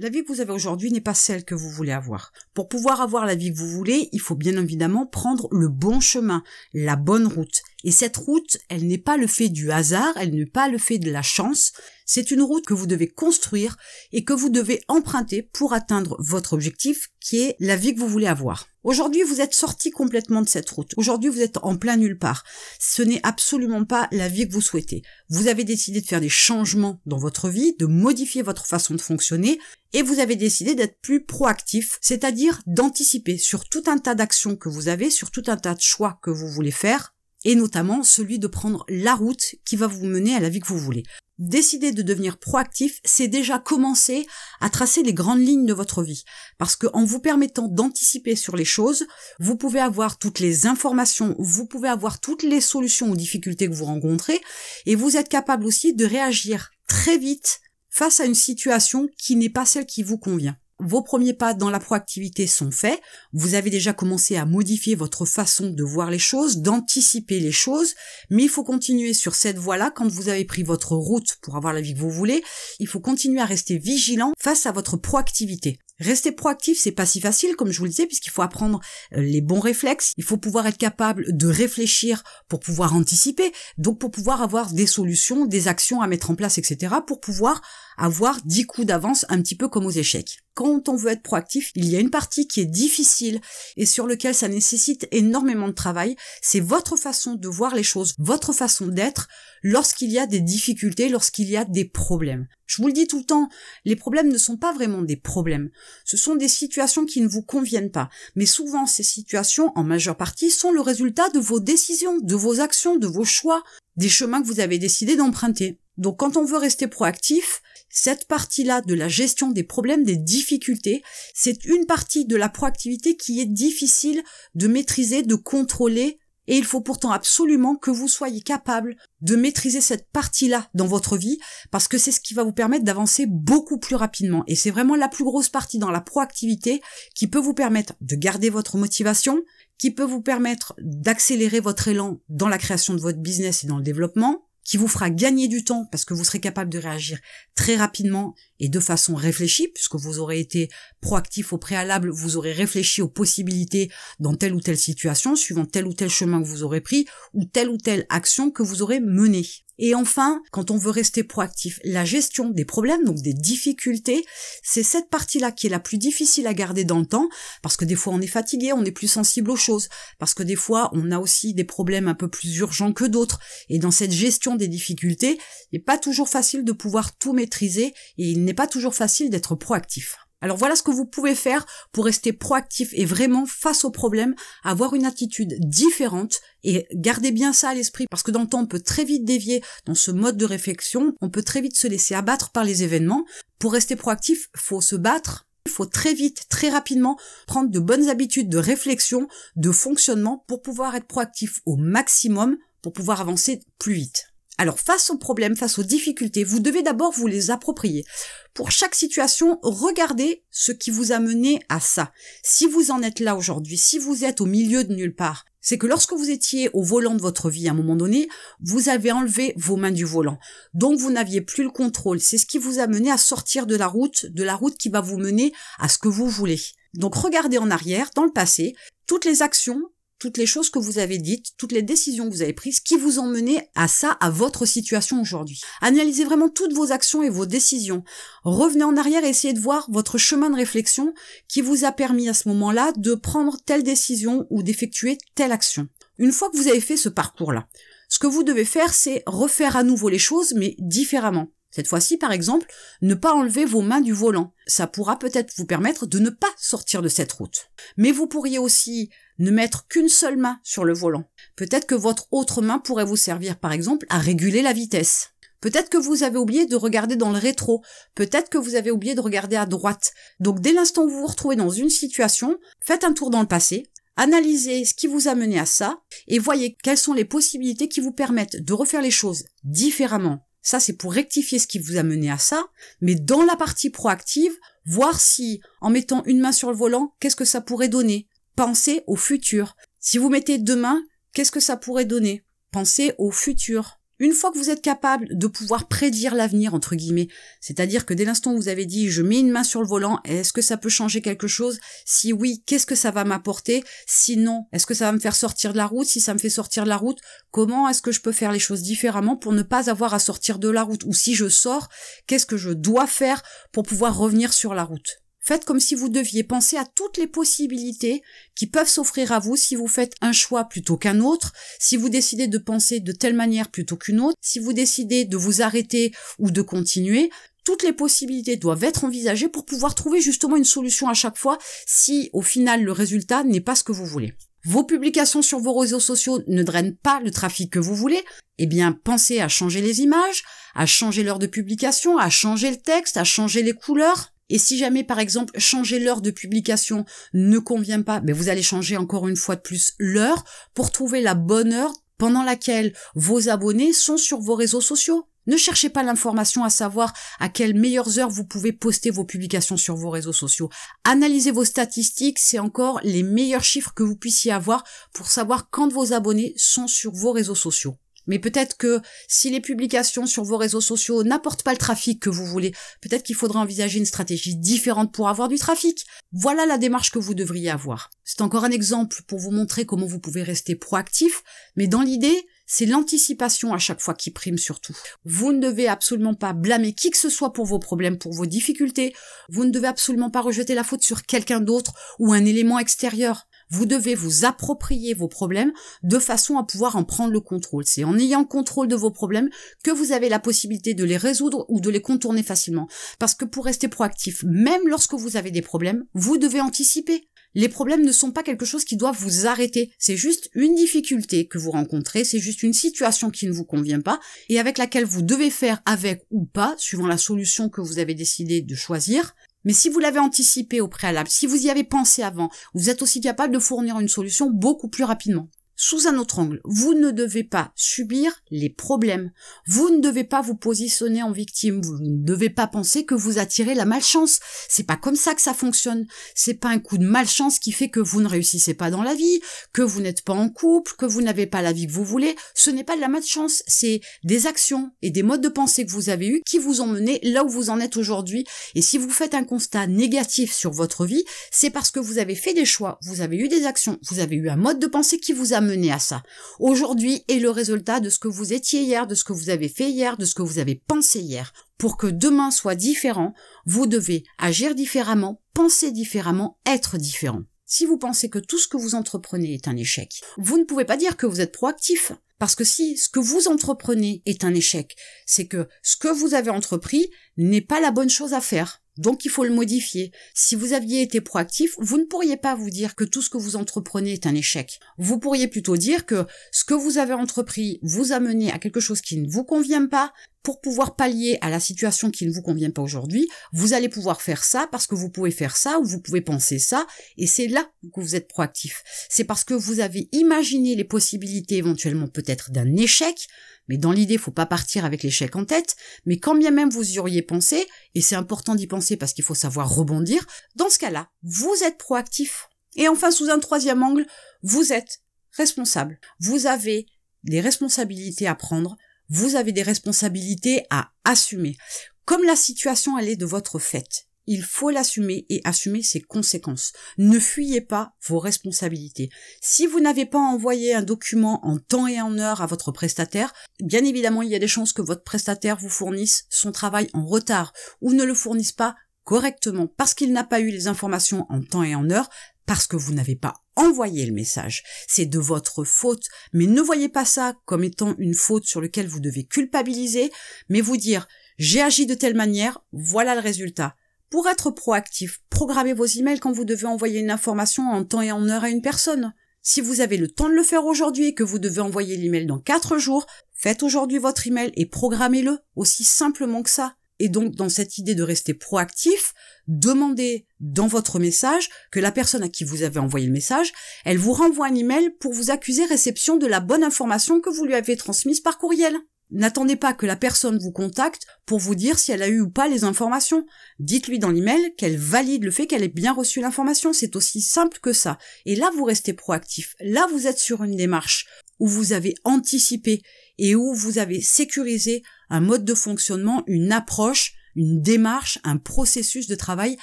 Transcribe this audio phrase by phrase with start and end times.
[0.00, 2.32] La vie que vous avez aujourd'hui n'est pas celle que vous voulez avoir.
[2.54, 6.00] Pour pouvoir avoir la vie que vous voulez, il faut bien évidemment prendre le bon
[6.00, 6.42] chemin,
[6.72, 7.60] la bonne route.
[7.84, 10.98] Et cette route, elle n'est pas le fait du hasard, elle n'est pas le fait
[10.98, 11.72] de la chance,
[12.04, 13.76] c'est une route que vous devez construire
[14.12, 18.08] et que vous devez emprunter pour atteindre votre objectif qui est la vie que vous
[18.08, 18.66] voulez avoir.
[18.82, 20.92] Aujourd'hui, vous êtes sorti complètement de cette route.
[20.96, 22.42] Aujourd'hui, vous êtes en plein nulle part.
[22.80, 25.02] Ce n'est absolument pas la vie que vous souhaitez.
[25.28, 29.00] Vous avez décidé de faire des changements dans votre vie, de modifier votre façon de
[29.00, 29.60] fonctionner,
[29.92, 34.68] et vous avez décidé d'être plus proactif, c'est-à-dire d'anticiper sur tout un tas d'actions que
[34.68, 38.38] vous avez, sur tout un tas de choix que vous voulez faire, et notamment celui
[38.38, 41.04] de prendre la route qui va vous mener à la vie que vous voulez.
[41.38, 44.26] Décider de devenir proactif, c'est déjà commencer
[44.60, 46.24] à tracer les grandes lignes de votre vie.
[46.58, 49.06] Parce que en vous permettant d'anticiper sur les choses,
[49.38, 53.74] vous pouvez avoir toutes les informations, vous pouvez avoir toutes les solutions aux difficultés que
[53.74, 54.38] vous rencontrez,
[54.84, 59.48] et vous êtes capable aussi de réagir très vite face à une situation qui n'est
[59.48, 63.00] pas celle qui vous convient vos premiers pas dans la proactivité sont faits,
[63.32, 67.94] vous avez déjà commencé à modifier votre façon de voir les choses, d'anticiper les choses,
[68.30, 71.72] mais il faut continuer sur cette voie-là quand vous avez pris votre route pour avoir
[71.72, 72.42] la vie que vous voulez,
[72.78, 75.78] il faut continuer à rester vigilant face à votre proactivité.
[76.00, 78.80] Rester proactif, c'est pas si facile, comme je vous le disais, puisqu'il faut apprendre
[79.14, 83.98] euh, les bons réflexes, il faut pouvoir être capable de réfléchir pour pouvoir anticiper, donc
[83.98, 87.60] pour pouvoir avoir des solutions, des actions à mettre en place, etc., pour pouvoir
[88.00, 90.38] avoir dix coups d'avance, un petit peu comme aux échecs.
[90.54, 93.40] Quand on veut être proactif, il y a une partie qui est difficile
[93.76, 98.14] et sur lequel ça nécessite énormément de travail, c'est votre façon de voir les choses,
[98.18, 99.28] votre façon d'être
[99.62, 102.48] lorsqu'il y a des difficultés, lorsqu'il y a des problèmes.
[102.66, 103.48] Je vous le dis tout le temps,
[103.84, 105.70] les problèmes ne sont pas vraiment des problèmes.
[106.04, 108.08] Ce sont des situations qui ne vous conviennent pas.
[108.34, 112.60] Mais souvent, ces situations, en majeure partie, sont le résultat de vos décisions, de vos
[112.60, 113.62] actions, de vos choix,
[113.96, 115.80] des chemins que vous avez décidé d'emprunter.
[116.00, 121.02] Donc quand on veut rester proactif, cette partie-là de la gestion des problèmes, des difficultés,
[121.34, 124.22] c'est une partie de la proactivité qui est difficile
[124.54, 129.82] de maîtriser, de contrôler, et il faut pourtant absolument que vous soyez capable de maîtriser
[129.82, 131.38] cette partie-là dans votre vie,
[131.70, 134.42] parce que c'est ce qui va vous permettre d'avancer beaucoup plus rapidement.
[134.46, 136.80] Et c'est vraiment la plus grosse partie dans la proactivité
[137.14, 139.42] qui peut vous permettre de garder votre motivation,
[139.76, 143.76] qui peut vous permettre d'accélérer votre élan dans la création de votre business et dans
[143.76, 147.18] le développement, qui vous fera gagner du temps parce que vous serez capable de réagir
[147.56, 150.68] très rapidement et de façon réfléchie, puisque vous aurez été
[151.00, 153.90] proactif au préalable, vous aurez réfléchi aux possibilités
[154.20, 157.44] dans telle ou telle situation, suivant tel ou tel chemin que vous aurez pris, ou
[157.44, 159.46] telle ou telle action que vous aurez menée.
[159.82, 164.22] Et enfin, quand on veut rester proactif, la gestion des problèmes, donc des difficultés,
[164.62, 167.30] c'est cette partie-là qui est la plus difficile à garder dans le temps,
[167.62, 169.88] parce que des fois on est fatigué, on est plus sensible aux choses,
[170.18, 173.40] parce que des fois on a aussi des problèmes un peu plus urgents que d'autres,
[173.70, 175.38] et dans cette gestion des difficultés,
[175.72, 179.30] il n'est pas toujours facile de pouvoir tout maîtriser, et il n'est pas toujours facile
[179.30, 180.16] d'être proactif.
[180.42, 184.34] Alors voilà ce que vous pouvez faire pour rester proactif et vraiment face aux problèmes,
[184.64, 188.62] avoir une attitude différente et gardez bien ça à l'esprit parce que dans le temps
[188.62, 191.86] on peut très vite dévier dans ce mode de réflexion, on peut très vite se
[191.86, 193.24] laisser abattre par les événements.
[193.58, 198.08] Pour rester proactif, faut se battre, il faut très vite, très rapidement prendre de bonnes
[198.08, 203.92] habitudes de réflexion, de fonctionnement pour pouvoir être proactif au maximum, pour pouvoir avancer plus
[203.92, 204.29] vite.
[204.60, 208.04] Alors face aux problèmes, face aux difficultés, vous devez d'abord vous les approprier.
[208.52, 212.12] Pour chaque situation, regardez ce qui vous a mené à ça.
[212.42, 215.78] Si vous en êtes là aujourd'hui, si vous êtes au milieu de nulle part, c'est
[215.78, 218.28] que lorsque vous étiez au volant de votre vie à un moment donné,
[218.60, 220.38] vous avez enlevé vos mains du volant.
[220.74, 222.20] Donc vous n'aviez plus le contrôle.
[222.20, 224.90] C'est ce qui vous a mené à sortir de la route, de la route qui
[224.90, 226.60] va vous mener à ce que vous voulez.
[226.92, 228.74] Donc regardez en arrière, dans le passé,
[229.06, 229.80] toutes les actions
[230.20, 232.96] toutes les choses que vous avez dites, toutes les décisions que vous avez prises, qui
[232.96, 235.60] vous ont mené à ça, à votre situation aujourd'hui.
[235.80, 238.04] Analysez vraiment toutes vos actions et vos décisions.
[238.44, 241.14] Revenez en arrière et essayez de voir votre chemin de réflexion
[241.48, 245.88] qui vous a permis à ce moment-là de prendre telle décision ou d'effectuer telle action.
[246.18, 247.66] Une fois que vous avez fait ce parcours-là,
[248.10, 251.48] ce que vous devez faire, c'est refaire à nouveau les choses, mais différemment.
[251.70, 252.66] Cette fois-ci, par exemple,
[253.00, 254.52] ne pas enlever vos mains du volant.
[254.66, 257.70] Ça pourra peut-être vous permettre de ne pas sortir de cette route.
[257.96, 259.10] Mais vous pourriez aussi
[259.40, 261.24] ne mettre qu'une seule main sur le volant.
[261.56, 265.30] Peut-être que votre autre main pourrait vous servir par exemple à réguler la vitesse.
[265.60, 267.82] Peut-être que vous avez oublié de regarder dans le rétro.
[268.14, 270.12] Peut-être que vous avez oublié de regarder à droite.
[270.38, 273.48] Donc dès l'instant où vous vous retrouvez dans une situation, faites un tour dans le
[273.48, 277.88] passé, analysez ce qui vous a mené à ça et voyez quelles sont les possibilités
[277.88, 280.46] qui vous permettent de refaire les choses différemment.
[280.62, 282.66] Ça, c'est pour rectifier ce qui vous a mené à ça.
[283.00, 284.52] Mais dans la partie proactive,
[284.84, 288.28] voir si, en mettant une main sur le volant, qu'est-ce que ça pourrait donner
[288.60, 289.74] Pensez au futur.
[290.00, 291.02] Si vous mettez deux mains,
[291.32, 292.44] qu'est-ce que ça pourrait donner?
[292.72, 294.00] Pensez au futur.
[294.18, 297.28] Une fois que vous êtes capable de pouvoir prédire l'avenir, entre guillemets,
[297.62, 300.20] c'est-à-dire que dès l'instant où vous avez dit je mets une main sur le volant,
[300.26, 301.80] est-ce que ça peut changer quelque chose?
[302.04, 303.82] Si oui, qu'est-ce que ça va m'apporter?
[304.06, 306.06] Sinon, est-ce que ça va me faire sortir de la route?
[306.06, 307.20] Si ça me fait sortir de la route,
[307.52, 310.58] comment est-ce que je peux faire les choses différemment pour ne pas avoir à sortir
[310.58, 311.04] de la route?
[311.04, 311.88] Ou si je sors,
[312.26, 313.42] qu'est-ce que je dois faire
[313.72, 315.22] pour pouvoir revenir sur la route?
[315.42, 318.22] Faites comme si vous deviez penser à toutes les possibilités
[318.54, 322.10] qui peuvent s'offrir à vous si vous faites un choix plutôt qu'un autre, si vous
[322.10, 326.12] décidez de penser de telle manière plutôt qu'une autre, si vous décidez de vous arrêter
[326.38, 327.30] ou de continuer.
[327.64, 331.58] Toutes les possibilités doivent être envisagées pour pouvoir trouver justement une solution à chaque fois
[331.86, 334.34] si au final le résultat n'est pas ce que vous voulez.
[334.64, 338.22] Vos publications sur vos réseaux sociaux ne drainent pas le trafic que vous voulez,
[338.58, 340.42] eh bien pensez à changer les images,
[340.74, 344.34] à changer l'heure de publication, à changer le texte, à changer les couleurs.
[344.50, 348.62] Et si jamais, par exemple, changer l'heure de publication ne convient pas, ben vous allez
[348.62, 350.44] changer encore une fois de plus l'heure
[350.74, 355.26] pour trouver la bonne heure pendant laquelle vos abonnés sont sur vos réseaux sociaux.
[355.46, 359.78] Ne cherchez pas l'information à savoir à quelles meilleures heures vous pouvez poster vos publications
[359.78, 360.68] sur vos réseaux sociaux.
[361.04, 365.90] Analysez vos statistiques, c'est encore les meilleurs chiffres que vous puissiez avoir pour savoir quand
[365.90, 367.96] vos abonnés sont sur vos réseaux sociaux.
[368.26, 372.30] Mais peut-être que si les publications sur vos réseaux sociaux n'apportent pas le trafic que
[372.30, 376.04] vous voulez, peut-être qu'il faudra envisager une stratégie différente pour avoir du trafic.
[376.32, 378.10] Voilà la démarche que vous devriez avoir.
[378.24, 381.42] C'est encore un exemple pour vous montrer comment vous pouvez rester proactif,
[381.76, 384.96] mais dans l'idée, c'est l'anticipation à chaque fois qui prime surtout.
[385.24, 388.46] Vous ne devez absolument pas blâmer qui que ce soit pour vos problèmes, pour vos
[388.46, 389.12] difficultés.
[389.48, 393.48] Vous ne devez absolument pas rejeter la faute sur quelqu'un d'autre ou un élément extérieur.
[393.70, 395.72] Vous devez vous approprier vos problèmes
[396.02, 397.84] de façon à pouvoir en prendre le contrôle.
[397.86, 399.48] C'est en ayant contrôle de vos problèmes
[399.82, 402.88] que vous avez la possibilité de les résoudre ou de les contourner facilement.
[403.18, 407.28] Parce que pour rester proactif, même lorsque vous avez des problèmes, vous devez anticiper.
[407.54, 409.92] Les problèmes ne sont pas quelque chose qui doit vous arrêter.
[409.98, 414.00] C'est juste une difficulté que vous rencontrez, c'est juste une situation qui ne vous convient
[414.00, 417.98] pas et avec laquelle vous devez faire avec ou pas, suivant la solution que vous
[417.98, 419.34] avez décidé de choisir,
[419.64, 423.02] mais si vous l'avez anticipé au préalable, si vous y avez pensé avant, vous êtes
[423.02, 425.48] aussi capable de fournir une solution beaucoup plus rapidement
[425.80, 426.60] sous un autre angle.
[426.64, 429.32] Vous ne devez pas subir les problèmes.
[429.66, 431.80] Vous ne devez pas vous positionner en victime.
[431.80, 434.40] Vous ne devez pas penser que vous attirez la malchance.
[434.68, 436.06] C'est pas comme ça que ça fonctionne.
[436.34, 439.14] C'est pas un coup de malchance qui fait que vous ne réussissez pas dans la
[439.14, 439.40] vie,
[439.72, 442.36] que vous n'êtes pas en couple, que vous n'avez pas la vie que vous voulez.
[442.54, 443.62] Ce n'est pas de la malchance.
[443.66, 446.88] C'est des actions et des modes de pensée que vous avez eus qui vous ont
[446.88, 448.44] mené là où vous en êtes aujourd'hui.
[448.74, 452.34] Et si vous faites un constat négatif sur votre vie, c'est parce que vous avez
[452.34, 455.18] fait des choix, vous avez eu des actions, vous avez eu un mode de pensée
[455.18, 456.22] qui vous a à ça.
[456.58, 459.68] Aujourd'hui est le résultat de ce que vous étiez hier, de ce que vous avez
[459.68, 461.52] fait hier, de ce que vous avez pensé hier.
[461.78, 463.32] Pour que demain soit différent,
[463.66, 467.42] vous devez agir différemment, penser différemment, être différent.
[467.64, 470.84] Si vous pensez que tout ce que vous entreprenez est un échec, vous ne pouvez
[470.84, 472.12] pas dire que vous êtes proactif.
[472.40, 474.96] Parce que si ce que vous entreprenez est un échec,
[475.26, 478.82] c'est que ce que vous avez entrepris n'est pas la bonne chose à faire.
[479.00, 480.12] Donc il faut le modifier.
[480.34, 483.38] Si vous aviez été proactif, vous ne pourriez pas vous dire que tout ce que
[483.38, 484.78] vous entreprenez est un échec.
[484.98, 488.80] Vous pourriez plutôt dire que ce que vous avez entrepris vous a mené à quelque
[488.80, 490.12] chose qui ne vous convient pas.
[490.42, 494.22] Pour pouvoir pallier à la situation qui ne vous convient pas aujourd'hui, vous allez pouvoir
[494.22, 496.86] faire ça parce que vous pouvez faire ça ou vous pouvez penser ça
[497.18, 498.82] et c'est là que vous êtes proactif.
[499.08, 503.28] C'est parce que vous avez imaginé les possibilités éventuellement peut-être d'un échec
[503.70, 506.90] mais dans l'idée, faut pas partir avec l'échec en tête, mais quand bien même vous
[506.90, 510.26] y auriez pensé, et c'est important d'y penser parce qu'il faut savoir rebondir,
[510.56, 512.48] dans ce cas-là, vous êtes proactif.
[512.74, 514.06] Et enfin, sous un troisième angle,
[514.42, 516.00] vous êtes responsable.
[516.18, 516.86] Vous avez
[517.22, 518.76] des responsabilités à prendre,
[519.10, 521.56] vous avez des responsabilités à assumer.
[522.04, 526.72] Comme la situation elle est de votre fête, il faut l'assumer et assumer ses conséquences.
[526.98, 529.10] Ne fuyez pas vos responsabilités.
[529.40, 533.32] Si vous n'avez pas envoyé un document en temps et en heure à votre prestataire,
[533.60, 537.04] bien évidemment, il y a des chances que votre prestataire vous fournisse son travail en
[537.04, 541.42] retard ou ne le fournisse pas correctement parce qu'il n'a pas eu les informations en
[541.42, 542.08] temps et en heure,
[542.50, 544.64] parce que vous n'avez pas envoyé le message.
[544.88, 548.88] C'est de votre faute, mais ne voyez pas ça comme étant une faute sur laquelle
[548.88, 550.10] vous devez culpabiliser,
[550.48, 551.06] mais vous dire
[551.38, 553.76] j'ai agi de telle manière, voilà le résultat.
[554.10, 558.10] Pour être proactif, programmez vos emails quand vous devez envoyer une information en temps et
[558.10, 559.14] en heure à une personne.
[559.42, 562.26] Si vous avez le temps de le faire aujourd'hui et que vous devez envoyer l'email
[562.26, 566.74] dans 4 jours, faites aujourd'hui votre email et programmez-le aussi simplement que ça.
[567.00, 569.14] Et donc, dans cette idée de rester proactif,
[569.48, 573.52] demandez dans votre message que la personne à qui vous avez envoyé le message,
[573.86, 577.46] elle vous renvoie un email pour vous accuser réception de la bonne information que vous
[577.46, 578.76] lui avez transmise par courriel.
[579.12, 582.30] N'attendez pas que la personne vous contacte pour vous dire si elle a eu ou
[582.30, 583.26] pas les informations.
[583.58, 586.72] Dites-lui dans l'email qu'elle valide le fait qu'elle ait bien reçu l'information.
[586.74, 587.98] C'est aussi simple que ça.
[588.26, 589.56] Et là, vous restez proactif.
[589.60, 591.06] Là, vous êtes sur une démarche
[591.40, 592.82] où vous avez anticipé
[593.18, 599.06] et où vous avez sécurisé un mode de fonctionnement, une approche, une démarche, un processus
[599.06, 599.56] de travail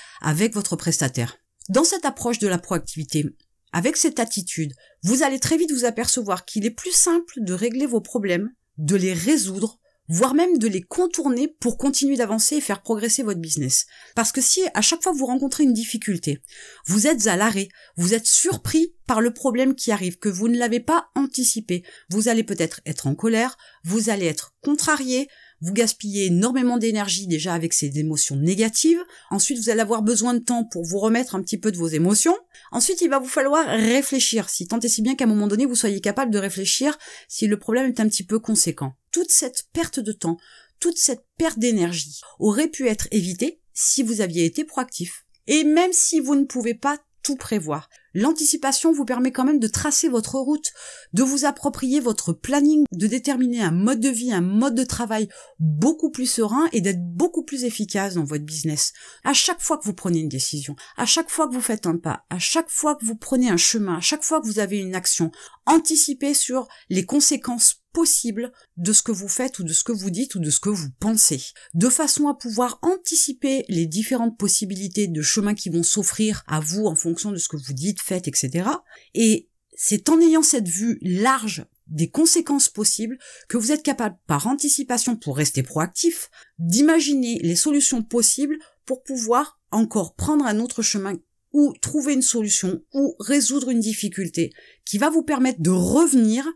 [0.22, 1.38] avec votre prestataire.
[1.70, 3.26] Dans cette approche de la proactivité,
[3.74, 4.74] avec cette attitude,
[5.04, 8.96] vous allez très vite vous apercevoir qu'il est plus simple de régler vos problèmes, de
[8.96, 13.86] les résoudre, voire même de les contourner pour continuer d'avancer et faire progresser votre business.
[14.16, 16.42] Parce que si à chaque fois vous rencontrez une difficulté,
[16.86, 20.58] vous êtes à l'arrêt, vous êtes surpris par le problème qui arrive, que vous ne
[20.58, 25.30] l'avez pas anticipé, vous allez peut-être être en colère, vous allez être contrarié,
[25.62, 29.02] vous gaspillez énormément d'énergie déjà avec ces émotions négatives.
[29.32, 31.88] Ensuite, vous allez avoir besoin de temps pour vous remettre un petit peu de vos
[31.88, 32.38] émotions.
[32.72, 35.66] Ensuite, il va vous falloir réfléchir, si tant et si bien qu'à un moment donné,
[35.66, 36.98] vous soyez capable de réfléchir
[37.28, 38.94] si le problème est un petit peu conséquent.
[39.12, 40.38] Toute cette perte de temps,
[40.80, 45.26] toute cette perte d'énergie aurait pu être évitée si vous aviez été proactif.
[45.48, 47.00] Et même si vous ne pouvez pas
[47.36, 47.90] prévoir.
[48.14, 50.72] L'anticipation vous permet quand même de tracer votre route,
[51.14, 55.28] de vous approprier votre planning, de déterminer un mode de vie, un mode de travail
[55.60, 58.94] beaucoup plus serein et d'être beaucoup plus efficace dans votre business.
[59.24, 61.98] À chaque fois que vous prenez une décision, à chaque fois que vous faites un
[61.98, 64.80] pas, à chaque fois que vous prenez un chemin, à chaque fois que vous avez
[64.80, 65.32] une action,
[65.66, 70.12] anticipez sur les conséquences possible de ce que vous faites ou de ce que vous
[70.12, 71.42] dites ou de ce que vous pensez,
[71.74, 76.86] de façon à pouvoir anticiper les différentes possibilités de chemins qui vont s'offrir à vous
[76.86, 78.70] en fonction de ce que vous dites, faites, etc.
[79.16, 83.18] Et c'est en ayant cette vue large des conséquences possibles
[83.50, 89.60] que vous êtes capable, par anticipation pour rester proactif, d'imaginer les solutions possibles pour pouvoir
[89.72, 91.18] encore prendre un autre chemin
[91.52, 94.54] ou trouver une solution ou résoudre une difficulté
[94.86, 96.48] qui va vous permettre de revenir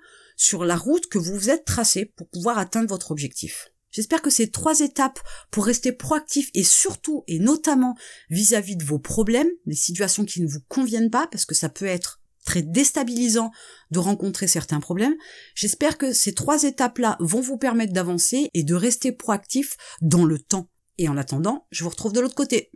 [0.42, 3.68] sur la route que vous vous êtes tracée pour pouvoir atteindre votre objectif.
[3.92, 5.20] J'espère que ces trois étapes
[5.52, 7.96] pour rester proactif et surtout et notamment
[8.32, 11.86] vis-à-vis de vos problèmes, des situations qui ne vous conviennent pas, parce que ça peut
[11.86, 13.52] être très déstabilisant
[13.92, 15.14] de rencontrer certains problèmes.
[15.54, 20.40] J'espère que ces trois étapes-là vont vous permettre d'avancer et de rester proactif dans le
[20.40, 20.72] temps.
[20.98, 22.72] Et en attendant, je vous retrouve de l'autre côté.